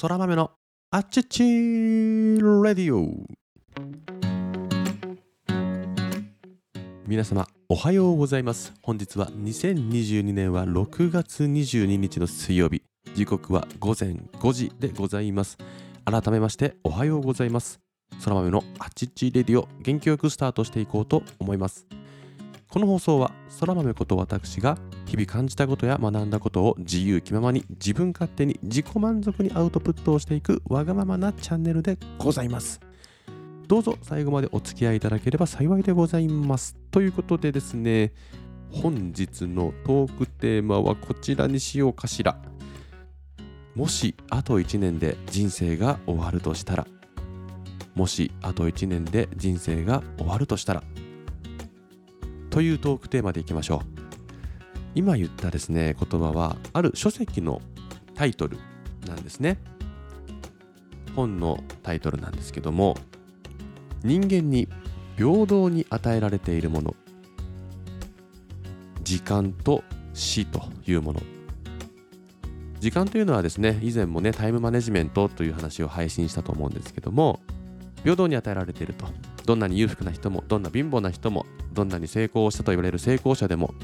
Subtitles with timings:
[0.00, 0.50] 空豆の
[0.90, 3.12] あっちっちレディオ。
[7.06, 8.72] 皆様おはようございます。
[8.82, 12.82] 本日は2022年は6月22日の水曜日。
[13.14, 15.58] 時刻は午前5時でございます。
[16.04, 17.78] 改めましておはようございます。
[18.24, 21.86] 空豆のあっちっちレディオ元気よくスタートしていこうと思います。
[22.74, 23.30] この放送は
[23.60, 24.76] 空豆こと私が
[25.06, 32.80] 日々感じたことや学んだことを自由気ままに自分勝手に自己満足にアウトプットをしていくわがままなチャンネルでございます。
[33.68, 36.74] どうぞ最後までお付き合いいただければ幸いでございます。
[36.90, 38.12] ということでですね
[38.72, 42.36] 本日のトークテーマはこちらにしようかしら。
[43.76, 46.88] もしあと1年で人生が終わるとしたら。
[47.94, 50.82] もしあと1年で人生が終わるとしたら。
[52.54, 53.80] というトークテーマでいきましょう。
[54.94, 57.60] 今言ったですね言葉はある書籍の
[58.14, 58.58] タイトル
[59.08, 59.58] なんですね。
[61.16, 62.96] 本のタイトルなんですけども
[64.04, 64.68] 人間に
[65.16, 66.94] 平等に与えられているもの
[69.02, 71.22] 時間と死というもの。
[72.78, 77.40] 時間というのはですね以前もねタイムマネジメントという話を配信したと思うんですけども
[78.04, 79.06] 平等に与えられていると。
[79.44, 83.74] どんなに裕福な人もどんな貧乏な人もどんなに成功したと言われる成功者でも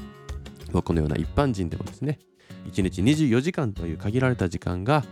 [0.71, 2.19] 僕のような一般人でもですね
[2.71, 5.03] 1日24時間という限られた時間が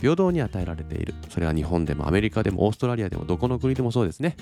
[0.00, 1.14] 平等に与えられている。
[1.30, 4.36] それは日本でもアメリカでもオーストラリアでもどこの国でもそうですね。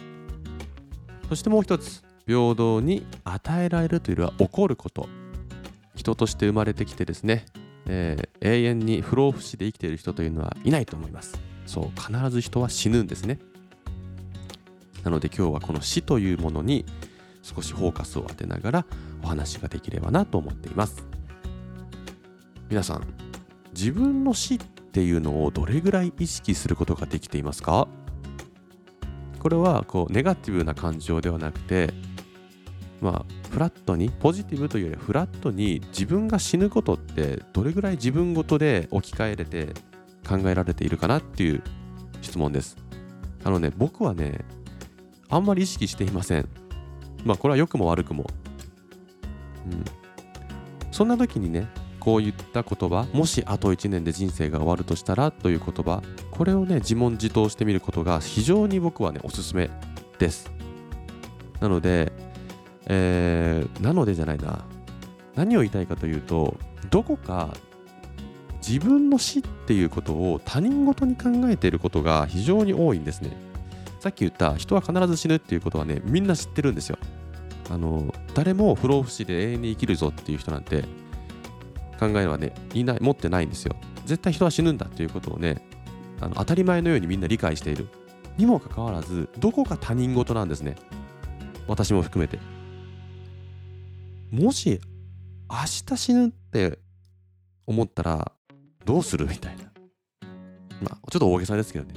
[1.29, 5.07] そしてもう一つ平等に与えられるというよりは起こること。
[5.95, 7.45] 人として生まれてきてですね、
[7.87, 11.39] えー、永遠に不老不死で生きている人というのはいないと思います。
[11.67, 13.39] そう必ず人は死ぬんですね。
[15.05, 16.87] なので今日はこの死というものに
[17.43, 18.87] 少しフォーカスを当てながら
[19.23, 21.07] お話ができればなと思っています。
[22.69, 23.07] 皆さん
[23.75, 27.89] 自分の死っていうのをどれぐらい意識することができていますか？
[29.39, 31.95] これはこうネガティブな感情ではなくて
[33.01, 39.69] まあフラットにポジティブというよりフラットに自分が死ぬことってどれぐらい自分ごとで置き換えれて
[40.29, 41.63] 考えられているかなっていう
[42.21, 42.77] 質問です。
[43.43, 44.45] あのね僕はね
[45.29, 46.49] あんまり意識していません。
[47.25, 48.27] まあこれは良くも悪くも。
[49.67, 49.85] うん。
[50.91, 59.71] そんな時にね、こういった言葉、もしあと1年で人生が終わるとしたらという言葉、これをね、自問自答してみることが非常に僕はね、おすすめ
[60.19, 60.51] です。
[61.61, 62.13] なので、
[62.87, 64.65] えー、なのでじゃないな。
[65.35, 66.57] 何を言いたいかというと、
[66.91, 67.55] どこか
[68.67, 73.51] 自分の死っていうことを他人事に考えていることが非常に多いんですね。
[74.01, 76.99] さっき言った人は必ず死ぬっていうことはねみんな知ってるんですよ
[77.71, 80.83] あの誰も不老不死で永遠に生きるぞっていう人なんて
[81.99, 83.77] 考えはねいない持ってないんですよ。
[84.05, 85.65] 絶対人は死ぬんだっていうことをね
[86.21, 87.89] あの当たり前のようにみんな理解している。
[88.37, 90.77] にもかかわらずどこか他人事なんですね。
[91.69, 92.39] 私も含めて。
[94.31, 94.81] もし
[95.51, 95.57] 明
[95.87, 96.79] 日死ぬって
[97.67, 98.33] 思ったら
[98.85, 99.27] どうする？
[99.27, 99.65] みたいな。
[100.83, 101.95] まあちょっと大げさですけどね。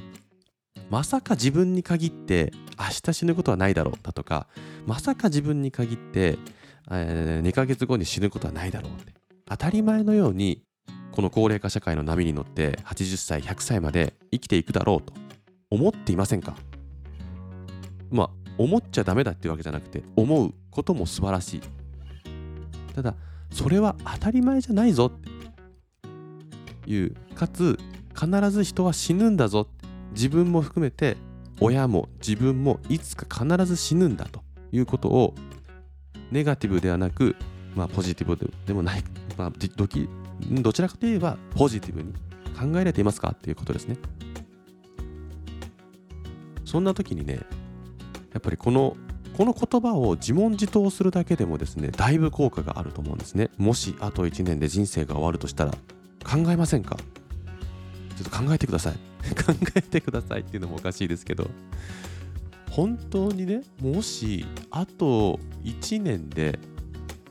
[0.89, 4.47] まさか自分に限って明日死ぬことはないだろうだとか
[4.85, 6.37] まさか自分に限って、
[6.91, 9.13] えー、2ヶ月後に死ぬことはないだろうって
[9.45, 10.63] 当たり前のように
[11.11, 15.13] この高齢化社会の波に乗って80歳100歳まで生きていくだろうと
[15.69, 16.55] 思っていませんか？
[18.09, 21.61] まあ思っちゃダメだっていうわけじゃなくて思うことも素晴らしい。
[22.95, 23.15] ただ
[23.51, 25.11] それは当たり前じゃないぞっ
[26.85, 27.77] ていうかつ
[28.15, 29.67] 必ず人は死ぬんだぞ
[30.13, 31.17] 自分も含めて
[31.59, 34.41] 親も自分もいつか必ず死ぬんだと
[34.71, 35.33] いうことを
[36.31, 37.35] ネガティブではなく、
[37.75, 39.03] まあ、ポジティブでもない、
[39.37, 40.09] まあ、どき
[40.49, 42.13] どちらかといえばポジティブに
[42.59, 43.29] 考えられていますか？
[43.29, 43.97] っていうことですね。
[46.65, 47.39] そんな時にね
[48.33, 48.97] やっぱりこの
[49.37, 53.49] この言葉を自問自答するだけでもですねだいぶ効果があると思うんですね。
[53.57, 55.71] もしあと1年で人生が終わるとしたら
[56.23, 56.97] 考えませんか？
[58.15, 59.12] ちょっと考えてください。
[59.45, 61.49] 考えてくださいっていうのもおかしいですけど、
[62.69, 66.59] 本当にね、もしあと1年で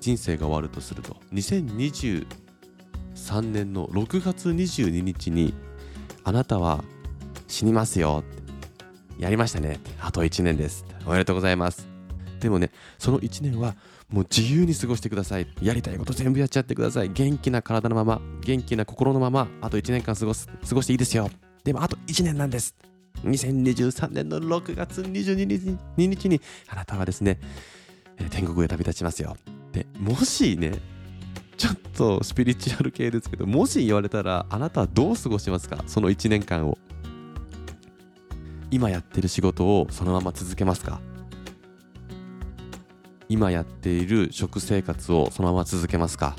[0.01, 2.27] 人生が終わるとすると、2023
[3.43, 5.55] 年の6月22日に、
[6.25, 6.85] あなたは
[7.49, 9.79] 死にますよって、やりましたね。
[10.01, 10.85] あと1年です。
[11.07, 11.89] おめでとうございます。
[12.41, 13.77] でもね、その1年は
[14.09, 15.47] もう自由に過ごしてください。
[15.63, 17.09] やりたいこと全部やっちゃってください。
[17.09, 21.31] 元気な体のまま、元気な心のまま、あと1年間過ごす、過ごしていいですよ。
[21.65, 22.75] でもあと1年なんです。
[23.25, 27.39] 2023年の6月22日 ,2 日にあなたはですね、
[28.31, 29.37] 天国へ旅立ちますよ。
[29.73, 30.73] で、もしね、
[31.57, 35.85] ちょっとスピリチュアル系ですけどもし言われたらあなたはどう過ごしますか？
[35.87, 36.77] その1年間を
[38.73, 41.01] 今やってる仕事をそのまま続けますか？
[43.29, 46.35] 今やっている食生活をそのまま続けますか？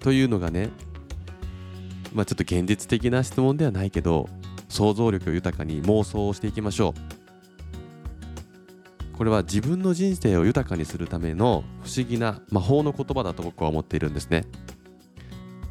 [0.00, 0.70] というのがね
[2.12, 4.28] まあちょっと現実的な質問ではないけど
[4.68, 7.20] 想像力を豊かに妄想をしていきましょう。
[9.20, 14.46] これは自分の人生を豊かにするための不思議な魔法の言葉だと僕は思っているんですね。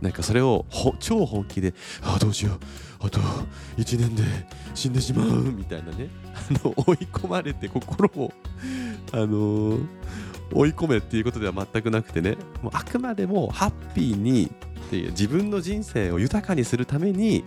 [0.01, 0.67] なんかそれを
[0.99, 2.59] 超本気で「ああどうしよう
[2.99, 3.19] あと
[3.77, 4.23] 1年で
[4.75, 6.09] 死んでしまう」みたいなね。
[6.35, 8.31] あの追い込まれて心を
[9.11, 9.87] あのー、
[10.53, 12.37] 追い込めっていうことでは全くなくてね。
[12.61, 14.51] もうあくまでもハッピーに
[14.89, 17.43] っていう自分の人生を豊かにするために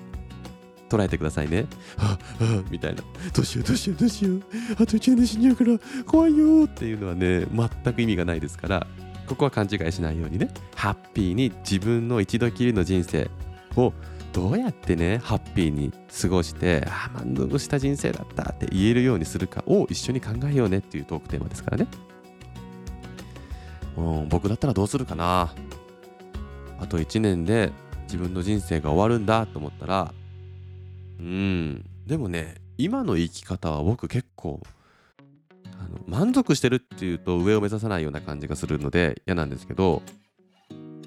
[0.89, 1.67] 捉えてくださいね。
[1.97, 3.03] はあ、はあ、みたいな。
[3.35, 4.43] どうしようどうしようどうしよう。
[4.75, 8.87] あと1年で死んじゃうから怖いよっていうのはね、全く意味がないですから、
[9.27, 13.29] ここは勘違いしないようにね、ハッピーに自分の一度きりの人生
[13.75, 13.93] を
[14.33, 21.89] どうやってね、ハッピーに過ごして、ああ、満足した人生だったって言えるようにするかを一緒に考えようねっていうトークテーマですからね。
[23.97, 25.53] うん、僕だったらどうするかな。
[26.79, 27.73] あと1年で
[28.05, 30.15] 自分の人生が終わるんだと思ったら、
[31.19, 31.85] うん。
[32.07, 34.61] でもね今の生き方は僕結構
[35.79, 40.03] あの満足してるっていうと上を目指さないような感じがするので嫌なんですけど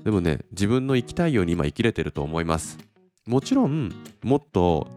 [0.04, 2.78] でもね自分の生きたいように今生きれてると思います。
[3.26, 3.92] もちろん
[4.24, 4.88] もっと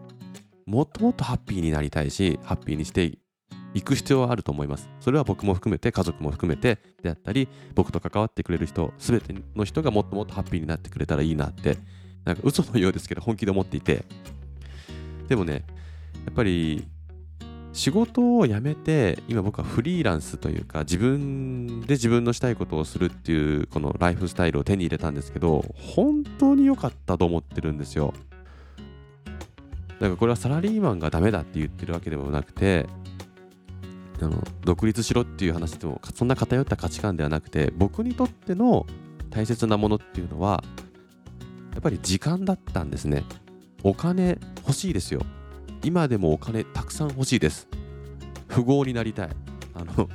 [0.65, 3.17] もっともっとハッピーになりたいしハッピーにして
[3.73, 4.89] いく必要はあると思います。
[4.99, 11.77] それは僕も含めて家族も含めてであったり僕と関わってくれる人全ての人がもっともっとハッピーになってくれたらいいなって
[12.25, 14.05] なんか嘘のようですけど本気で思っていて。
[15.27, 15.63] でもね
[16.25, 16.87] やっぱり
[17.71, 28.13] 仕事を辞めて今僕はフリーランスというか自分で自分のしたいことをするっていうこのライフスタイルを手に入れたんですけど本当に良かったと思ってるんですよ。
[29.99, 32.87] だからこれはサラリーマンがダメだって言ってるわけでもなくて
[34.21, 38.85] あの独立しろっていう話でもそんな偏った価値観ではなくて僕にとっての
[39.29, 40.63] 大切なものっていうのは
[41.73, 43.23] やっぱり時間だったんですね。
[43.83, 45.21] お金欲しいですよ。
[45.83, 47.67] 今でもお金たくさん欲しいです。
[48.49, 49.29] 富豪になりたい。
[49.73, 50.09] あの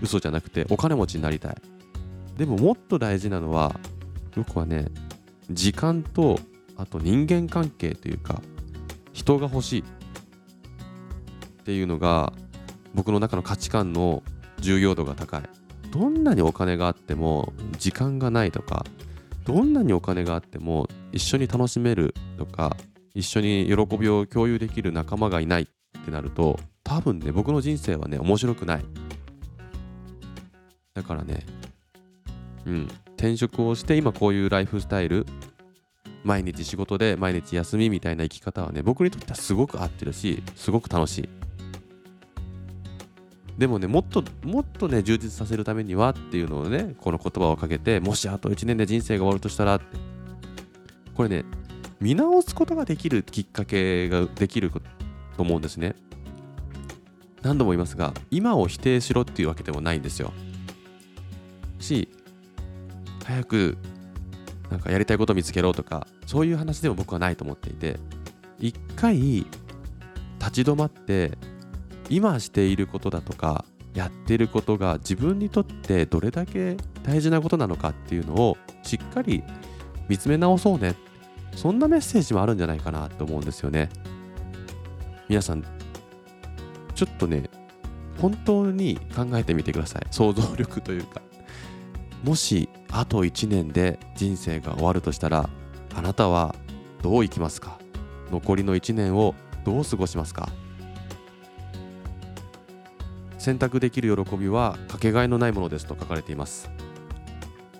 [0.00, 1.56] 嘘じゃなくてお金持ちになりたい。
[2.36, 3.78] でももっと大事なのは
[4.34, 4.86] 僕はね
[5.50, 6.38] 時間と
[6.76, 8.40] あと人間関係というか
[9.12, 9.84] 人が欲しいっ
[11.64, 12.32] ていうのが
[12.96, 14.22] 僕の中の価値観の
[14.58, 15.42] 重要度が高い。
[15.92, 18.84] どんなにお金があっても時間がないとか
[19.44, 22.76] どんなにお金があっても一緒に楽しめるとか
[23.14, 25.66] 一緒に喜びを共有できる仲間がいないっ
[26.04, 28.84] てなると多分ね僕の人生はね面白くない。
[30.94, 31.46] だからね
[32.64, 35.26] うん転職をして今こういうライフスタイル
[36.24, 41.35] 毎日仕事で毎日休みみたいな生き方はね僕にとってはすごく合ってるしすごく楽しい。
[43.58, 49.84] でもねもっともっとね充実させるためにはっていうのをねこの言葉をかけてもしあと1年で人生が終わるとしたらって
[51.14, 51.44] これね
[52.00, 54.80] 見直すことができるきっかけができると
[55.42, 55.94] 思うんですね。
[57.42, 60.32] 何度も言いますが今を否定しろっていうわけでもないんですよ。
[61.78, 62.08] し
[63.24, 63.78] 早く
[64.70, 67.98] なんかやりたいこと見つけろとかそういう話でも僕はないと思っていて
[68.58, 69.46] 一回立
[70.50, 71.32] ち止まって
[72.08, 79.42] 今していることだとかやっていることが自分にとってどれだけ大事なことなのかっていうのをしっかり
[80.08, 80.94] 見つめ直そうね。
[81.54, 83.88] そんなメッセージもあるんじゃないかなと思うんですよね。
[85.28, 85.64] 皆さん
[86.94, 87.48] ちょっとね
[88.20, 90.06] 本当に考えてみてください。
[90.10, 91.22] 想像力というか。
[92.22, 95.48] もしあと1年で人生が終わるとしたら
[95.94, 96.54] あなたは
[97.02, 97.78] どう生きますか？
[98.30, 99.34] 残りの1年を
[99.64, 100.48] どう過ごしますか？
[103.46, 106.68] 選択できる喜びはかけがえのないものですと書かれています。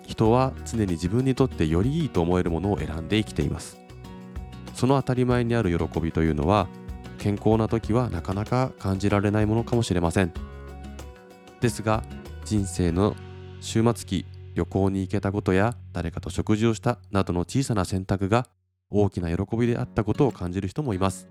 [0.07, 3.77] 人は常に自分にとってよりいいと思えるものを選んで生きています。
[4.75, 6.69] その当たり前にある喜びというのは
[7.19, 10.33] 健康な時はなかなか感じられないものかもしれません。
[11.61, 12.05] ですが
[12.45, 13.17] 人生の
[13.61, 18.47] 終末期旅行に行けたことや誰かと食事をしたなどの小さな選択が
[18.89, 21.27] 大きな喜びであったことを感じる人もいます。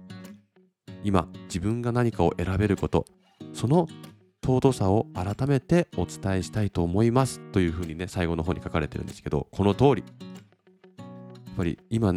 [1.05, 3.05] 今自分が何かを選べること
[3.53, 3.87] その
[4.45, 11.03] 尊さを改めてお伝えしたいと思いますというふうにね最後の方に書かれてるんですけどこの通りや
[11.53, 12.13] っぱり今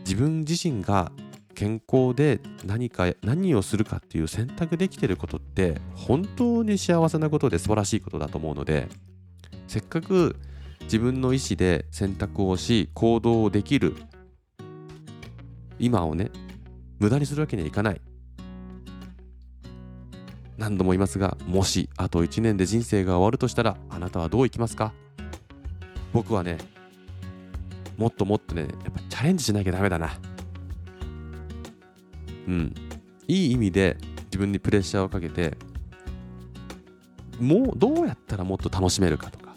[0.00, 1.10] 自分自身が
[1.54, 8.88] 健康で何か何をするかっていう選択できてることって本当に幸せなことで素晴らしいことだと思うので
[9.66, 10.36] せっかく
[10.82, 13.96] 自分の意思で選択をし行動をできる
[15.78, 16.30] 今をね
[16.98, 18.00] 無駄にするわけにはいかない。
[20.56, 24.92] 何度も言いますがもしあと1年で人生が終わるとしたらあなたはどう生きますか？
[26.12, 26.58] 僕はね
[27.96, 30.12] もっともっとねやっぱチャレンジしなきゃダメだな。
[32.46, 32.74] うん。
[33.26, 33.96] いい意味で
[34.26, 35.56] 自分にプレッシャーをかけて
[37.40, 39.56] もうどうやったらもっと楽しめるかとか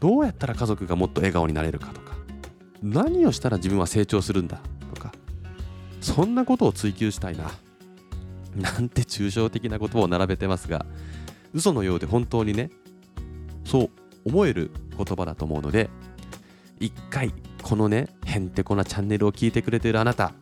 [0.00, 2.16] どうやったら家族がもっと笑顔になれるかとか
[2.82, 4.60] 何をしたら自分は成長するんだ
[4.94, 5.12] とか
[6.00, 7.50] そんなことを追求したいな。
[8.60, 10.86] なんて抽象的な言葉を並べてますが
[11.52, 12.70] 嘘のようで本当にね
[13.64, 13.90] そう
[14.24, 15.90] 思える言葉だと思うので
[16.80, 17.32] 一回
[17.62, 20.32] このねへんてこなチャンネルを聞いてくれてるあなた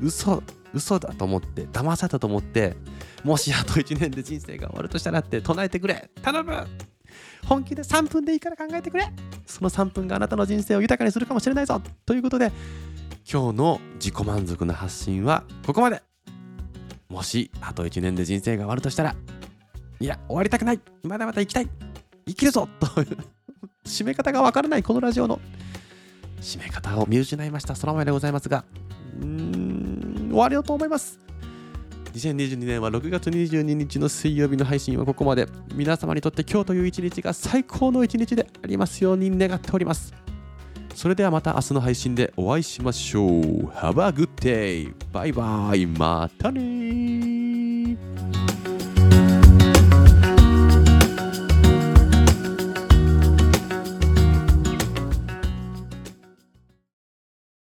[0.00, 0.42] 嘘
[0.72, 2.76] 嘘だと思って騙されたと思って
[3.24, 6.66] もしあと1年で人生が終わるとしたらって唱えてくれ頼む
[7.46, 9.06] 本気で3分でいいから考えてくれ
[9.46, 12.52] その3分があなたの人生を豊かにするかもしれないぞということで
[13.30, 16.05] 今日の自己満足の発信はここまで。
[17.08, 19.14] もしあと1年で人生が終わるとしたら
[20.00, 20.80] いや終わりたくない。
[21.04, 21.68] まだまだ生きたい。
[22.26, 22.68] 生きるぞ。
[22.80, 23.16] という
[23.86, 25.40] 締め方がわからないこのラジオの。
[26.40, 27.74] 締め方を見失いました。
[27.74, 28.64] 空前でございますが
[29.20, 31.18] うーん終わりようと思います。
[32.12, 35.48] 2022年は6月22日の水曜日の配信はここまで。
[35.74, 40.25] 皆様にとって今日という一日が最高の一日でありますように願っております。
[40.96, 43.66] それではまた明日の配信でお会いしましょう。
[43.66, 44.94] Have a good day!
[45.12, 47.35] バイバイまたね